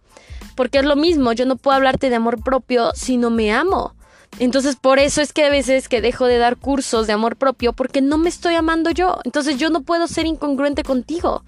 porque 0.55 0.79
es 0.79 0.85
lo 0.85 0.97
mismo, 0.97 1.33
yo 1.33 1.47
no 1.47 1.57
puedo 1.57 1.77
hablarte 1.77 2.11
de 2.11 2.17
amor 2.17 2.43
propio 2.43 2.93
si 2.95 3.17
no 3.17 3.31
me 3.31 3.53
amo. 3.53 3.95
Entonces 4.39 4.77
por 4.77 4.99
eso 4.99 5.23
es 5.23 5.33
que 5.33 5.45
a 5.45 5.51
veces 5.51 5.89
que 5.89 6.01
dejo 6.01 6.27
de 6.27 6.37
dar 6.37 6.57
cursos 6.57 7.07
de 7.07 7.15
amor 7.15 7.37
propio 7.37 7.73
porque 7.73 8.03
no 8.03 8.19
me 8.19 8.29
estoy 8.29 8.55
amando 8.55 8.91
yo. 8.91 9.19
Entonces 9.25 9.57
yo 9.57 9.71
no 9.71 9.83
puedo 9.83 10.09
ser 10.09 10.27
incongruente 10.27 10.83
contigo. 10.83 11.43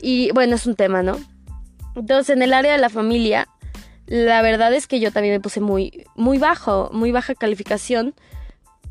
Y 0.00 0.30
bueno, 0.32 0.56
es 0.56 0.66
un 0.66 0.76
tema, 0.76 1.02
¿no? 1.02 1.18
Entonces, 1.94 2.34
en 2.34 2.42
el 2.42 2.52
área 2.52 2.72
de 2.72 2.78
la 2.78 2.90
familia, 2.90 3.48
la 4.06 4.42
verdad 4.42 4.74
es 4.74 4.86
que 4.86 5.00
yo 5.00 5.12
también 5.12 5.34
me 5.34 5.40
puse 5.40 5.60
muy, 5.60 6.06
muy 6.16 6.38
bajo, 6.38 6.90
muy 6.92 7.12
baja 7.12 7.34
calificación, 7.34 8.14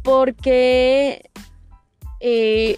porque, 0.04 1.30
eh, 2.26 2.78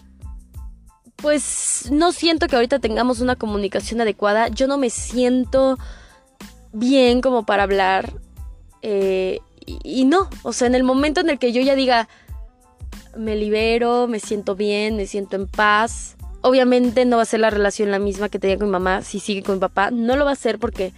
pues, 1.17 1.89
no 1.91 2.11
siento 2.11 2.47
que 2.47 2.55
ahorita 2.55 2.79
tengamos 2.79 3.21
una 3.21 3.35
comunicación 3.35 4.01
adecuada. 4.01 4.47
Yo 4.47 4.67
no 4.67 4.79
me 4.79 4.89
siento 4.89 5.77
bien 6.73 7.21
como 7.21 7.45
para 7.45 7.63
hablar. 7.63 8.13
Eh, 8.81 9.39
y, 9.65 10.05
no, 10.05 10.29
o 10.41 10.51
sea, 10.51 10.67
en 10.67 10.73
el 10.73 10.83
momento 10.83 11.21
en 11.21 11.29
el 11.29 11.37
que 11.37 11.53
yo 11.53 11.61
ya 11.61 11.75
diga, 11.75 12.09
me 13.15 13.35
libero, 13.35 14.07
me 14.07 14.19
siento 14.19 14.55
bien, 14.55 14.97
me 14.97 15.05
siento 15.05 15.35
en 15.35 15.47
paz, 15.47 16.15
Obviamente 16.45 17.05
no 17.05 17.15
va 17.17 17.23
a 17.23 17.25
ser 17.25 17.39
la 17.39 17.49
relación 17.49 17.89
la 17.89 17.97
misma 17.97 18.29
que 18.29 18.37
tenía 18.37 18.59
con 18.59 18.67
mi 18.67 18.71
mamá 18.71 19.01
si 19.01 19.19
sigue 19.19 19.41
con 19.41 19.55
mi 19.55 19.61
papá. 19.61 19.89
No 19.89 20.15
lo 20.15 20.25
va 20.25 20.31
a 20.33 20.35
ser 20.35 20.59
porque, 20.59 20.93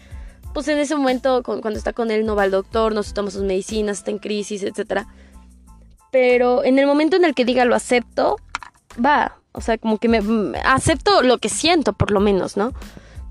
pues 0.53 0.67
en 0.67 0.77
ese 0.77 0.93
momento, 0.93 1.41
cuando 1.41 1.77
está 1.77 1.93
con 1.93 2.11
él, 2.11 2.25
no 2.25 2.35
va 2.35 2.43
al 2.43 2.51
doctor, 2.51 2.93
no 2.93 3.01
se 3.01 3.13
toma 3.13 3.31
sus 3.31 3.43
medicinas, 3.43 3.99
está 3.99 4.11
en 4.11 4.19
crisis, 4.19 4.61
etc. 4.61 5.05
Pero 6.11 6.63
en 6.63 6.79
el 6.79 6.87
momento 6.87 7.15
en 7.15 7.25
el 7.25 7.35
que 7.35 7.45
diga 7.45 7.65
lo 7.65 7.75
acepto, 7.75 8.37
va. 9.03 9.37
O 9.51 9.61
sea, 9.61 9.77
como 9.77 9.97
que 9.97 10.07
me, 10.07 10.21
acepto 10.63 11.23
lo 11.23 11.39
que 11.39 11.49
siento, 11.49 11.93
por 11.93 12.11
lo 12.11 12.19
menos, 12.19 12.57
¿no? 12.57 12.73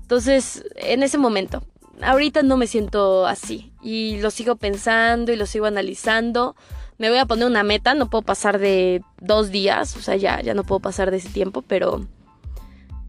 Entonces, 0.01 0.63
en 0.75 1.03
ese 1.03 1.17
momento, 1.17 1.63
ahorita 2.01 2.43
no 2.43 2.57
me 2.57 2.67
siento 2.67 3.25
así. 3.25 3.71
Y 3.81 4.19
lo 4.19 4.29
sigo 4.29 4.55
pensando 4.57 5.31
y 5.31 5.37
lo 5.37 5.45
sigo 5.45 5.65
analizando 5.65 6.55
me 6.97 7.09
voy 7.09 7.19
a 7.19 7.25
poner 7.25 7.45
una 7.45 7.63
meta, 7.63 7.93
no 7.93 8.09
puedo 8.09 8.23
pasar 8.23 8.59
de 8.59 9.03
dos 9.21 9.51
días, 9.51 9.95
o 9.95 10.01
sea, 10.01 10.15
ya, 10.15 10.41
ya 10.41 10.53
no 10.53 10.63
puedo 10.63 10.79
pasar 10.79 11.11
de 11.11 11.17
ese 11.17 11.29
tiempo, 11.29 11.61
pero, 11.61 12.05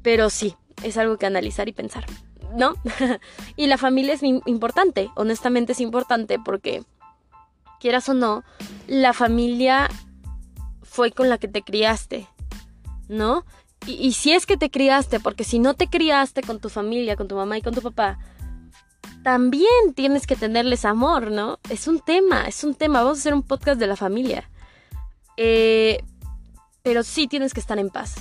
pero 0.02 0.30
sí, 0.30 0.54
es 0.82 0.96
algo 0.98 1.16
que 1.16 1.26
analizar 1.26 1.68
y 1.68 1.72
pensar, 1.72 2.04
¿no? 2.54 2.74
y 3.56 3.66
la 3.66 3.78
familia 3.78 4.14
es 4.14 4.22
importante, 4.22 5.10
honestamente 5.16 5.72
es 5.72 5.80
importante 5.80 6.38
porque, 6.38 6.82
quieras 7.78 8.08
o 8.08 8.14
no, 8.14 8.44
la 8.86 9.12
familia 9.12 9.88
fue 10.82 11.12
con 11.12 11.28
la 11.28 11.38
que 11.38 11.48
te 11.48 11.62
criaste, 11.62 12.26
¿no? 13.08 13.44
Y, 13.86 14.12
si 14.12 14.32
es 14.32 14.44
que 14.44 14.56
te 14.56 14.70
criaste, 14.70 15.20
porque 15.20 15.44
si 15.44 15.58
no 15.58 15.74
te 15.74 15.86
criaste 15.86 16.42
con 16.42 16.60
tu 16.60 16.68
familia, 16.68 17.16
con 17.16 17.28
tu 17.28 17.36
mamá 17.36 17.56
y 17.56 17.62
con 17.62 17.74
tu 17.74 17.80
papá, 17.80 18.18
también 19.22 19.94
tienes 19.94 20.26
que 20.26 20.36
tenerles 20.36 20.84
amor, 20.84 21.30
¿no? 21.30 21.58
Es 21.70 21.88
un 21.88 22.00
tema, 22.00 22.46
es 22.46 22.64
un 22.64 22.74
tema. 22.74 23.02
Vamos 23.02 23.18
a 23.18 23.20
hacer 23.20 23.34
un 23.34 23.42
podcast 23.42 23.78
de 23.78 23.86
la 23.86 23.96
familia. 23.96 24.50
Eh, 25.36 26.02
pero 26.82 27.02
sí 27.02 27.28
tienes 27.28 27.54
que 27.54 27.60
estar 27.60 27.78
en 27.78 27.90
paz. 27.90 28.16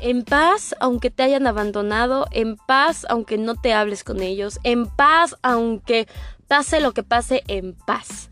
En 0.00 0.24
paz, 0.24 0.74
aunque 0.80 1.10
te 1.10 1.22
hayan 1.22 1.46
abandonado, 1.46 2.26
en 2.30 2.56
paz, 2.56 3.06
aunque 3.08 3.38
no 3.38 3.54
te 3.54 3.72
hables 3.72 4.04
con 4.04 4.22
ellos, 4.22 4.60
en 4.64 4.86
paz, 4.86 5.36
aunque 5.42 6.08
pase 6.48 6.80
lo 6.80 6.92
que 6.92 7.02
pase, 7.02 7.44
en 7.46 7.74
paz. 7.74 8.30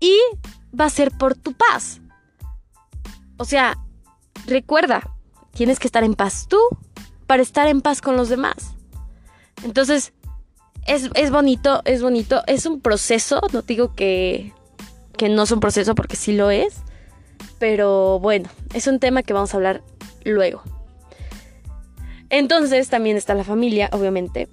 Y 0.00 0.18
va 0.78 0.86
a 0.86 0.90
ser 0.90 1.12
por 1.12 1.34
tu 1.34 1.52
paz. 1.52 2.00
O 3.36 3.44
sea, 3.44 3.78
recuerda, 4.46 5.14
tienes 5.52 5.78
que 5.78 5.86
estar 5.86 6.02
en 6.02 6.14
paz 6.14 6.46
tú 6.48 6.58
para 7.26 7.42
estar 7.42 7.68
en 7.68 7.80
paz 7.80 8.00
con 8.00 8.16
los 8.16 8.28
demás. 8.28 8.74
Entonces, 9.64 10.12
es, 10.86 11.30
bonito, 11.30 11.82
es 11.84 12.02
bonito. 12.02 12.42
Es 12.46 12.66
un 12.66 12.80
proceso, 12.80 13.40
no 13.52 13.62
digo 13.62 13.94
que, 13.94 14.52
que 15.16 15.28
no 15.28 15.44
es 15.44 15.50
un 15.52 15.60
proceso 15.60 15.94
porque 15.94 16.16
sí 16.16 16.32
lo 16.32 16.50
es. 16.50 16.74
Pero 17.58 18.18
bueno, 18.18 18.48
es 18.74 18.86
un 18.86 18.98
tema 18.98 19.22
que 19.22 19.32
vamos 19.32 19.54
a 19.54 19.56
hablar 19.56 19.82
luego. 20.24 20.62
Entonces 22.28 22.88
también 22.88 23.16
está 23.16 23.34
la 23.34 23.44
familia, 23.44 23.88
obviamente. 23.92 24.48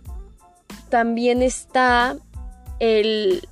También 0.89 1.41
está 1.41 2.17
el 2.79 3.47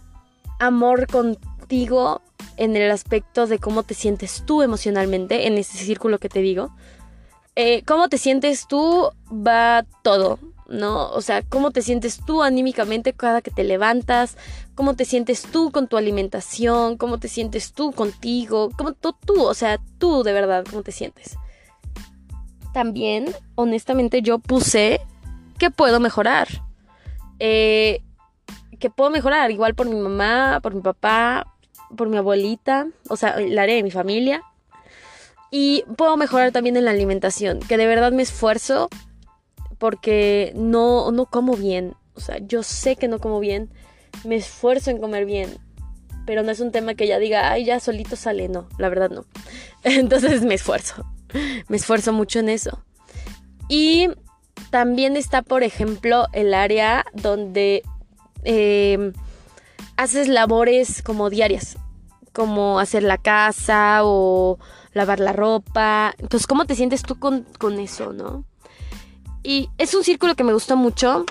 amor 0.60 1.08
contigo 1.08 2.22
en 2.58 2.76
el 2.76 2.92
aspecto 2.92 3.48
de 3.48 3.60
cómo 3.60 3.84
te 3.84 3.94
sientes 3.94 4.44
tú 4.46 4.62
emocionalmente, 4.62 5.48
en 5.48 5.58
ese 5.58 5.78
círculo 5.78 6.20
que 6.20 6.30
te 6.30 6.42
digo. 6.42 6.72
Eh, 7.56 7.84
cómo 7.86 8.10
te 8.10 8.18
sientes 8.18 8.68
tú 8.68 9.10
va 9.32 9.86
todo, 10.04 10.40
¿no? 10.68 11.10
O 11.10 11.22
sea, 11.22 11.42
cómo 11.44 11.72
te 11.72 11.82
sientes 11.82 12.20
tú 12.26 12.44
anímicamente 12.44 13.14
cada 13.14 13.42
que 13.42 13.52
te 13.52 13.64
levantas, 13.64 14.38
cómo 14.76 14.96
te 14.96 15.06
sientes 15.06 15.44
tú 15.44 15.72
con 15.72 15.88
tu 15.88 15.98
alimentación, 15.98 16.98
cómo 16.98 17.20
te 17.20 17.28
sientes 17.28 17.74
tú 17.74 17.92
contigo, 17.92 18.70
cómo 18.78 18.94
tú, 18.94 19.16
tú, 19.26 19.44
o 19.44 19.54
sea, 19.54 19.80
tú 19.98 20.24
de 20.24 20.34
verdad, 20.34 20.66
cómo 20.70 20.84
te 20.84 20.92
sientes. 20.92 21.36
También, 22.74 23.34
honestamente, 23.56 24.22
yo 24.22 24.38
puse 24.38 25.02
que 25.58 25.72
puedo 25.72 26.00
mejorar. 26.00 26.48
Eh, 27.40 28.02
que 28.80 28.90
puedo 28.90 29.10
mejorar, 29.10 29.52
igual 29.52 29.76
por 29.76 29.88
mi 29.88 29.96
mamá, 29.96 30.60
por 30.62 30.74
mi 30.74 30.82
papá, 30.82 31.54
por 31.96 32.10
mi 32.10 32.18
abuelita, 32.18 32.88
o 33.10 33.16
sea, 33.16 33.40
la 33.40 33.64
área 33.64 33.76
de 33.76 33.84
mi 33.84 33.92
familia. 33.92 34.42
Y 35.52 35.84
puedo 35.96 36.18
mejorar 36.18 36.52
también 36.52 36.76
en 36.76 36.86
la 36.86 36.92
alimentación, 36.92 37.60
que 37.60 37.78
de 37.78 37.88
verdad 37.88 38.12
me 38.12 38.24
esfuerzo 38.24 38.90
porque 39.78 40.52
no, 40.56 41.12
no 41.12 41.26
como 41.26 41.56
bien. 41.56 41.96
O 42.16 42.20
sea, 42.20 42.40
yo 42.40 42.64
sé 42.64 42.96
que 42.96 43.08
no 43.08 43.20
como 43.20 43.40
bien, 43.40 43.70
me 44.26 44.36
esfuerzo 44.36 44.92
en 44.92 45.00
comer 45.00 45.26
bien, 45.26 45.58
pero 46.26 46.44
no 46.44 46.52
es 46.52 46.60
un 46.60 46.72
tema 46.72 46.96
que 46.96 47.08
ya 47.08 47.20
diga, 47.20 47.52
ay, 47.52 47.66
ya 47.66 47.80
solito 47.80 48.16
sale, 48.16 48.50
no, 48.50 48.68
la 48.78 48.90
verdad 48.90 49.10
no. 49.10 49.26
Entonces 49.84 50.42
me 50.42 50.56
esfuerzo, 50.56 51.06
me 51.68 51.78
esfuerzo 51.78 52.12
mucho 52.12 52.40
en 52.40 52.50
eso. 52.50 52.84
Y 53.70 54.10
también 54.70 55.16
está, 55.16 55.42
por 55.42 55.64
ejemplo, 55.64 56.28
el 56.34 56.54
área 56.54 57.06
donde 57.14 57.84
em, 58.48 59.12
haces 59.98 60.30
labores 60.30 61.02
como 61.04 61.30
diarias, 61.30 61.78
como 62.32 62.80
hacer 62.80 63.04
la 63.04 63.18
casa 63.18 64.00
o 64.04 64.58
lavar 64.94 65.20
la 65.20 65.34
ropa. 65.34 66.14
Entonces, 66.18 66.48
¿cómo 66.48 66.66
te 66.66 66.76
sientes 66.76 67.04
tú 67.04 67.20
con, 67.20 67.46
con 67.60 67.78
eso, 67.80 68.14
no? 68.14 68.46
Y 69.44 69.70
es 69.78 69.94
un 69.94 70.04
círculo 70.04 70.36
que 70.36 70.46
me 70.46 70.54
gusta 70.54 70.76
mucho 70.76 71.26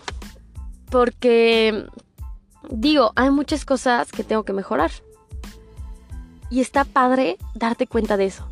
porque, 0.91 1.87
digo, 2.71 3.13
hay 3.17 3.31
muchas 3.31 3.65
cosas 3.65 4.13
que 4.13 4.23
tengo 4.23 4.45
que 4.45 4.53
mejorar. 4.53 4.91
Y 6.51 6.61
está 6.61 6.85
padre 6.85 7.39
darte 7.55 7.87
cuenta 7.87 8.17
de 8.17 8.27
eso. 8.27 8.47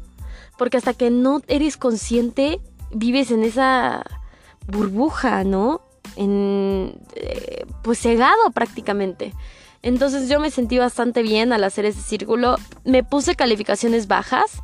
Porque 0.57 0.79
hasta 0.79 0.95
que 0.95 1.11
no 1.11 1.43
eres 1.49 1.77
consciente, 1.77 2.61
vives 2.91 3.31
en 3.31 3.45
esa 3.45 4.05
burbuja, 4.67 5.45
¿no? 5.45 5.83
En, 6.17 6.95
eh, 7.17 7.65
pues 7.83 7.99
cegado 8.01 8.51
prácticamente. 8.53 9.35
Entonces 9.83 10.29
yo 10.29 10.41
me 10.41 10.51
sentí 10.51 10.79
bastante 10.79 11.23
bien 11.23 11.53
al 11.53 11.65
hacer 11.65 11.85
ese 11.85 12.01
círculo. 12.01 12.57
Me 12.85 13.03
puse 13.03 13.35
calificaciones 13.35 14.07
bajas 14.07 14.63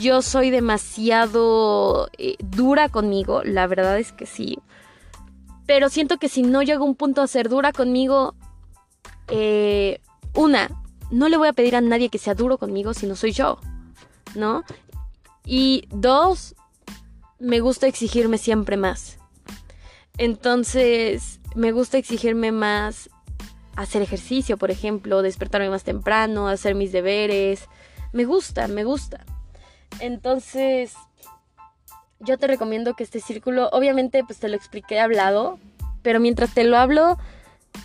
yo 0.00 0.22
soy 0.22 0.50
demasiado 0.50 2.10
eh, 2.18 2.36
dura 2.40 2.88
conmigo, 2.88 3.42
la 3.44 3.66
verdad 3.66 3.98
es 3.98 4.12
que 4.12 4.26
sí. 4.26 4.58
Pero 5.66 5.88
siento 5.88 6.18
que 6.18 6.28
si 6.28 6.42
no 6.42 6.62
llego 6.62 6.84
a 6.84 6.88
un 6.88 6.94
punto 6.94 7.22
a 7.22 7.26
ser 7.26 7.48
dura 7.48 7.72
conmigo, 7.72 8.34
eh, 9.28 10.00
una, 10.34 10.68
no 11.10 11.28
le 11.28 11.36
voy 11.36 11.48
a 11.48 11.52
pedir 11.52 11.76
a 11.76 11.80
nadie 11.80 12.08
que 12.08 12.18
sea 12.18 12.34
duro 12.34 12.58
conmigo 12.58 12.94
si 12.94 13.06
no 13.06 13.14
soy 13.14 13.32
yo, 13.32 13.58
¿no? 14.34 14.64
Y 15.44 15.86
dos, 15.90 16.56
me 17.38 17.60
gusta 17.60 17.86
exigirme 17.86 18.38
siempre 18.38 18.76
más. 18.76 19.17
Entonces, 20.18 21.40
me 21.54 21.72
gusta 21.72 21.96
exigirme 21.96 22.52
más 22.52 23.08
hacer 23.76 24.02
ejercicio, 24.02 24.58
por 24.58 24.72
ejemplo, 24.72 25.22
despertarme 25.22 25.70
más 25.70 25.84
temprano, 25.84 26.48
hacer 26.48 26.74
mis 26.74 26.90
deberes. 26.90 27.66
Me 28.12 28.24
gusta, 28.24 28.66
me 28.66 28.82
gusta. 28.82 29.24
Entonces, 30.00 30.94
yo 32.18 32.38
te 32.38 32.48
recomiendo 32.48 32.94
que 32.94 33.04
este 33.04 33.20
círculo, 33.20 33.68
obviamente, 33.70 34.24
pues 34.24 34.40
te 34.40 34.48
lo 34.48 34.56
expliqué 34.56 34.98
hablado, 34.98 35.58
pero 36.02 36.18
mientras 36.18 36.52
te 36.52 36.64
lo 36.64 36.76
hablo, 36.76 37.18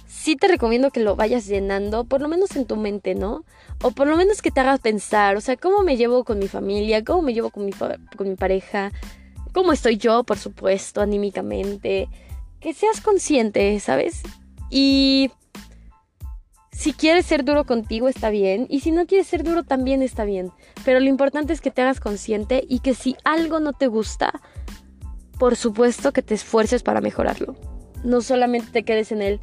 sí 0.07 0.35
te 0.35 0.47
recomiendo 0.47 0.89
que 0.89 1.01
lo 1.01 1.15
vayas 1.15 1.45
llenando, 1.45 2.05
por 2.05 2.21
lo 2.21 2.27
menos 2.27 2.55
en 2.55 2.65
tu 2.65 2.75
mente, 2.75 3.13
¿no? 3.13 3.43
O 3.83 3.91
por 3.91 4.07
lo 4.07 4.17
menos 4.17 4.41
que 4.41 4.49
te 4.49 4.61
hagas 4.61 4.79
pensar, 4.79 5.35
o 5.35 5.41
sea, 5.41 5.57
cómo 5.57 5.83
me 5.83 5.97
llevo 5.97 6.23
con 6.23 6.39
mi 6.39 6.47
familia, 6.47 7.03
cómo 7.03 7.21
me 7.21 7.33
llevo 7.33 7.51
con 7.51 7.65
mi, 7.65 7.71
con 7.71 8.29
mi 8.29 8.35
pareja, 8.35 8.91
cómo 9.53 9.71
estoy 9.71 9.97
yo, 9.97 10.23
por 10.23 10.37
supuesto, 10.37 11.01
anímicamente. 11.01 12.09
Que 12.59 12.73
seas 12.73 13.01
consciente, 13.01 13.79
¿sabes? 13.79 14.21
Y 14.69 15.31
si 16.71 16.93
quieres 16.93 17.25
ser 17.25 17.45
duro 17.45 17.65
contigo 17.65 18.09
está 18.09 18.29
bien 18.29 18.65
y 18.69 18.79
si 18.79 18.91
no 18.91 19.05
quieres 19.05 19.27
ser 19.27 19.43
duro 19.43 19.63
también 19.63 20.01
está 20.01 20.25
bien. 20.25 20.51
Pero 20.83 20.99
lo 20.99 21.07
importante 21.07 21.53
es 21.53 21.61
que 21.61 21.71
te 21.71 21.81
hagas 21.81 21.99
consciente 21.99 22.65
y 22.67 22.79
que 22.79 22.93
si 22.93 23.15
algo 23.23 23.59
no 23.59 23.73
te 23.73 23.87
gusta, 23.87 24.41
por 25.37 25.55
supuesto 25.55 26.11
que 26.11 26.21
te 26.21 26.33
esfuerces 26.33 26.83
para 26.83 27.01
mejorarlo. 27.01 27.55
No 28.03 28.21
solamente 28.21 28.71
te 28.71 28.83
quedes 28.83 29.11
en 29.11 29.21
el, 29.21 29.39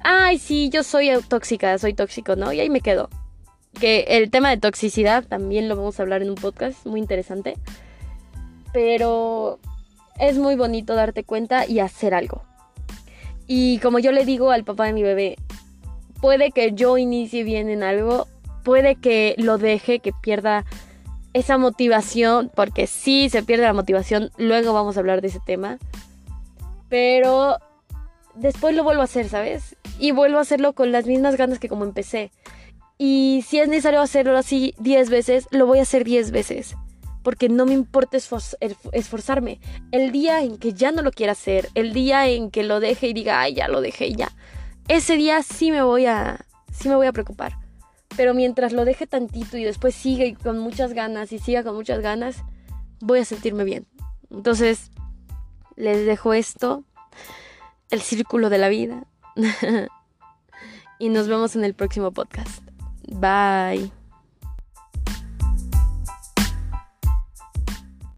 ay, 0.00 0.38
sí, 0.38 0.68
yo 0.68 0.82
soy 0.82 1.10
tóxica, 1.28 1.76
soy 1.78 1.94
tóxico, 1.94 2.36
¿no? 2.36 2.52
Y 2.52 2.60
ahí 2.60 2.70
me 2.70 2.80
quedo. 2.80 3.08
Que 3.80 4.04
el 4.08 4.30
tema 4.30 4.50
de 4.50 4.58
toxicidad 4.58 5.24
también 5.24 5.68
lo 5.68 5.76
vamos 5.76 5.98
a 5.98 6.02
hablar 6.02 6.22
en 6.22 6.30
un 6.30 6.36
podcast 6.36 6.84
muy 6.86 7.00
interesante. 7.00 7.56
Pero 8.72 9.58
es 10.18 10.38
muy 10.38 10.56
bonito 10.56 10.94
darte 10.94 11.24
cuenta 11.24 11.66
y 11.66 11.80
hacer 11.80 12.14
algo. 12.14 12.42
Y 13.46 13.78
como 13.78 13.98
yo 13.98 14.12
le 14.12 14.24
digo 14.24 14.50
al 14.50 14.64
papá 14.64 14.84
de 14.84 14.92
mi 14.92 15.02
bebé, 15.02 15.36
puede 16.20 16.50
que 16.50 16.72
yo 16.72 16.98
inicie 16.98 17.44
bien 17.44 17.68
en 17.68 17.82
algo, 17.82 18.26
puede 18.62 18.96
que 18.96 19.34
lo 19.38 19.58
deje, 19.58 20.00
que 20.00 20.12
pierda 20.12 20.64
esa 21.32 21.56
motivación, 21.56 22.50
porque 22.54 22.86
si 22.86 23.30
se 23.30 23.42
pierde 23.42 23.64
la 23.64 23.72
motivación, 23.72 24.30
luego 24.36 24.72
vamos 24.72 24.96
a 24.96 25.00
hablar 25.00 25.20
de 25.22 25.28
ese 25.28 25.40
tema. 25.44 25.78
Pero 26.88 27.58
después 28.34 28.74
lo 28.74 28.84
vuelvo 28.84 29.02
a 29.02 29.04
hacer, 29.04 29.28
¿sabes? 29.28 29.76
Y 29.98 30.12
vuelvo 30.12 30.38
a 30.38 30.42
hacerlo 30.42 30.72
con 30.72 30.92
las 30.92 31.06
mismas 31.06 31.36
ganas 31.36 31.58
que 31.58 31.68
como 31.68 31.84
empecé. 31.84 32.30
Y 32.98 33.44
si 33.46 33.60
es 33.60 33.68
necesario 33.68 34.00
hacerlo 34.00 34.36
así 34.36 34.74
10 34.78 35.08
veces, 35.10 35.46
lo 35.50 35.66
voy 35.66 35.78
a 35.78 35.82
hacer 35.82 36.04
10 36.04 36.30
veces. 36.32 36.76
Porque 37.28 37.50
no 37.50 37.66
me 37.66 37.74
importa 37.74 38.16
esforzarme. 38.16 39.60
El 39.92 40.12
día 40.12 40.40
en 40.42 40.56
que 40.56 40.72
ya 40.72 40.92
no 40.92 41.02
lo 41.02 41.10
quiera 41.10 41.32
hacer, 41.32 41.68
el 41.74 41.92
día 41.92 42.26
en 42.26 42.50
que 42.50 42.62
lo 42.62 42.80
deje 42.80 43.08
y 43.08 43.12
diga, 43.12 43.46
ya 43.50 43.68
lo 43.68 43.82
dejé 43.82 44.12
ya 44.12 44.32
ese 44.88 45.16
día 45.16 45.42
sí 45.42 45.70
me 45.70 45.82
voy 45.82 46.06
a, 46.06 46.46
sí 46.72 46.88
me 46.88 46.96
voy 46.96 47.06
a 47.06 47.12
preocupar. 47.12 47.58
Pero 48.16 48.34
mientras 48.34 48.72
lo 48.72 48.84
deje 48.84 49.06
tantito 49.06 49.58
y 49.58 49.64
después 49.64 49.94
siga 49.94 50.24
con 50.42 50.58
muchas 50.58 50.94
ganas 50.94 51.30
y 51.30 51.38
siga 51.38 51.62
con 51.62 51.76
muchas 51.76 52.00
ganas, 52.00 52.42
voy 53.00 53.20
a 53.20 53.24
sentirme 53.24 53.64
bien. 53.64 53.86
Entonces, 54.30 54.90
les 55.76 56.04
dejo 56.06 56.32
esto, 56.34 56.84
el 57.90 58.00
círculo 58.00 58.50
de 58.50 58.58
la 58.58 58.68
vida. 58.68 59.04
y 60.98 61.10
nos 61.10 61.28
vemos 61.28 61.54
en 61.54 61.64
el 61.64 61.74
próximo 61.74 62.10
podcast. 62.10 62.62
Bye. 63.06 63.97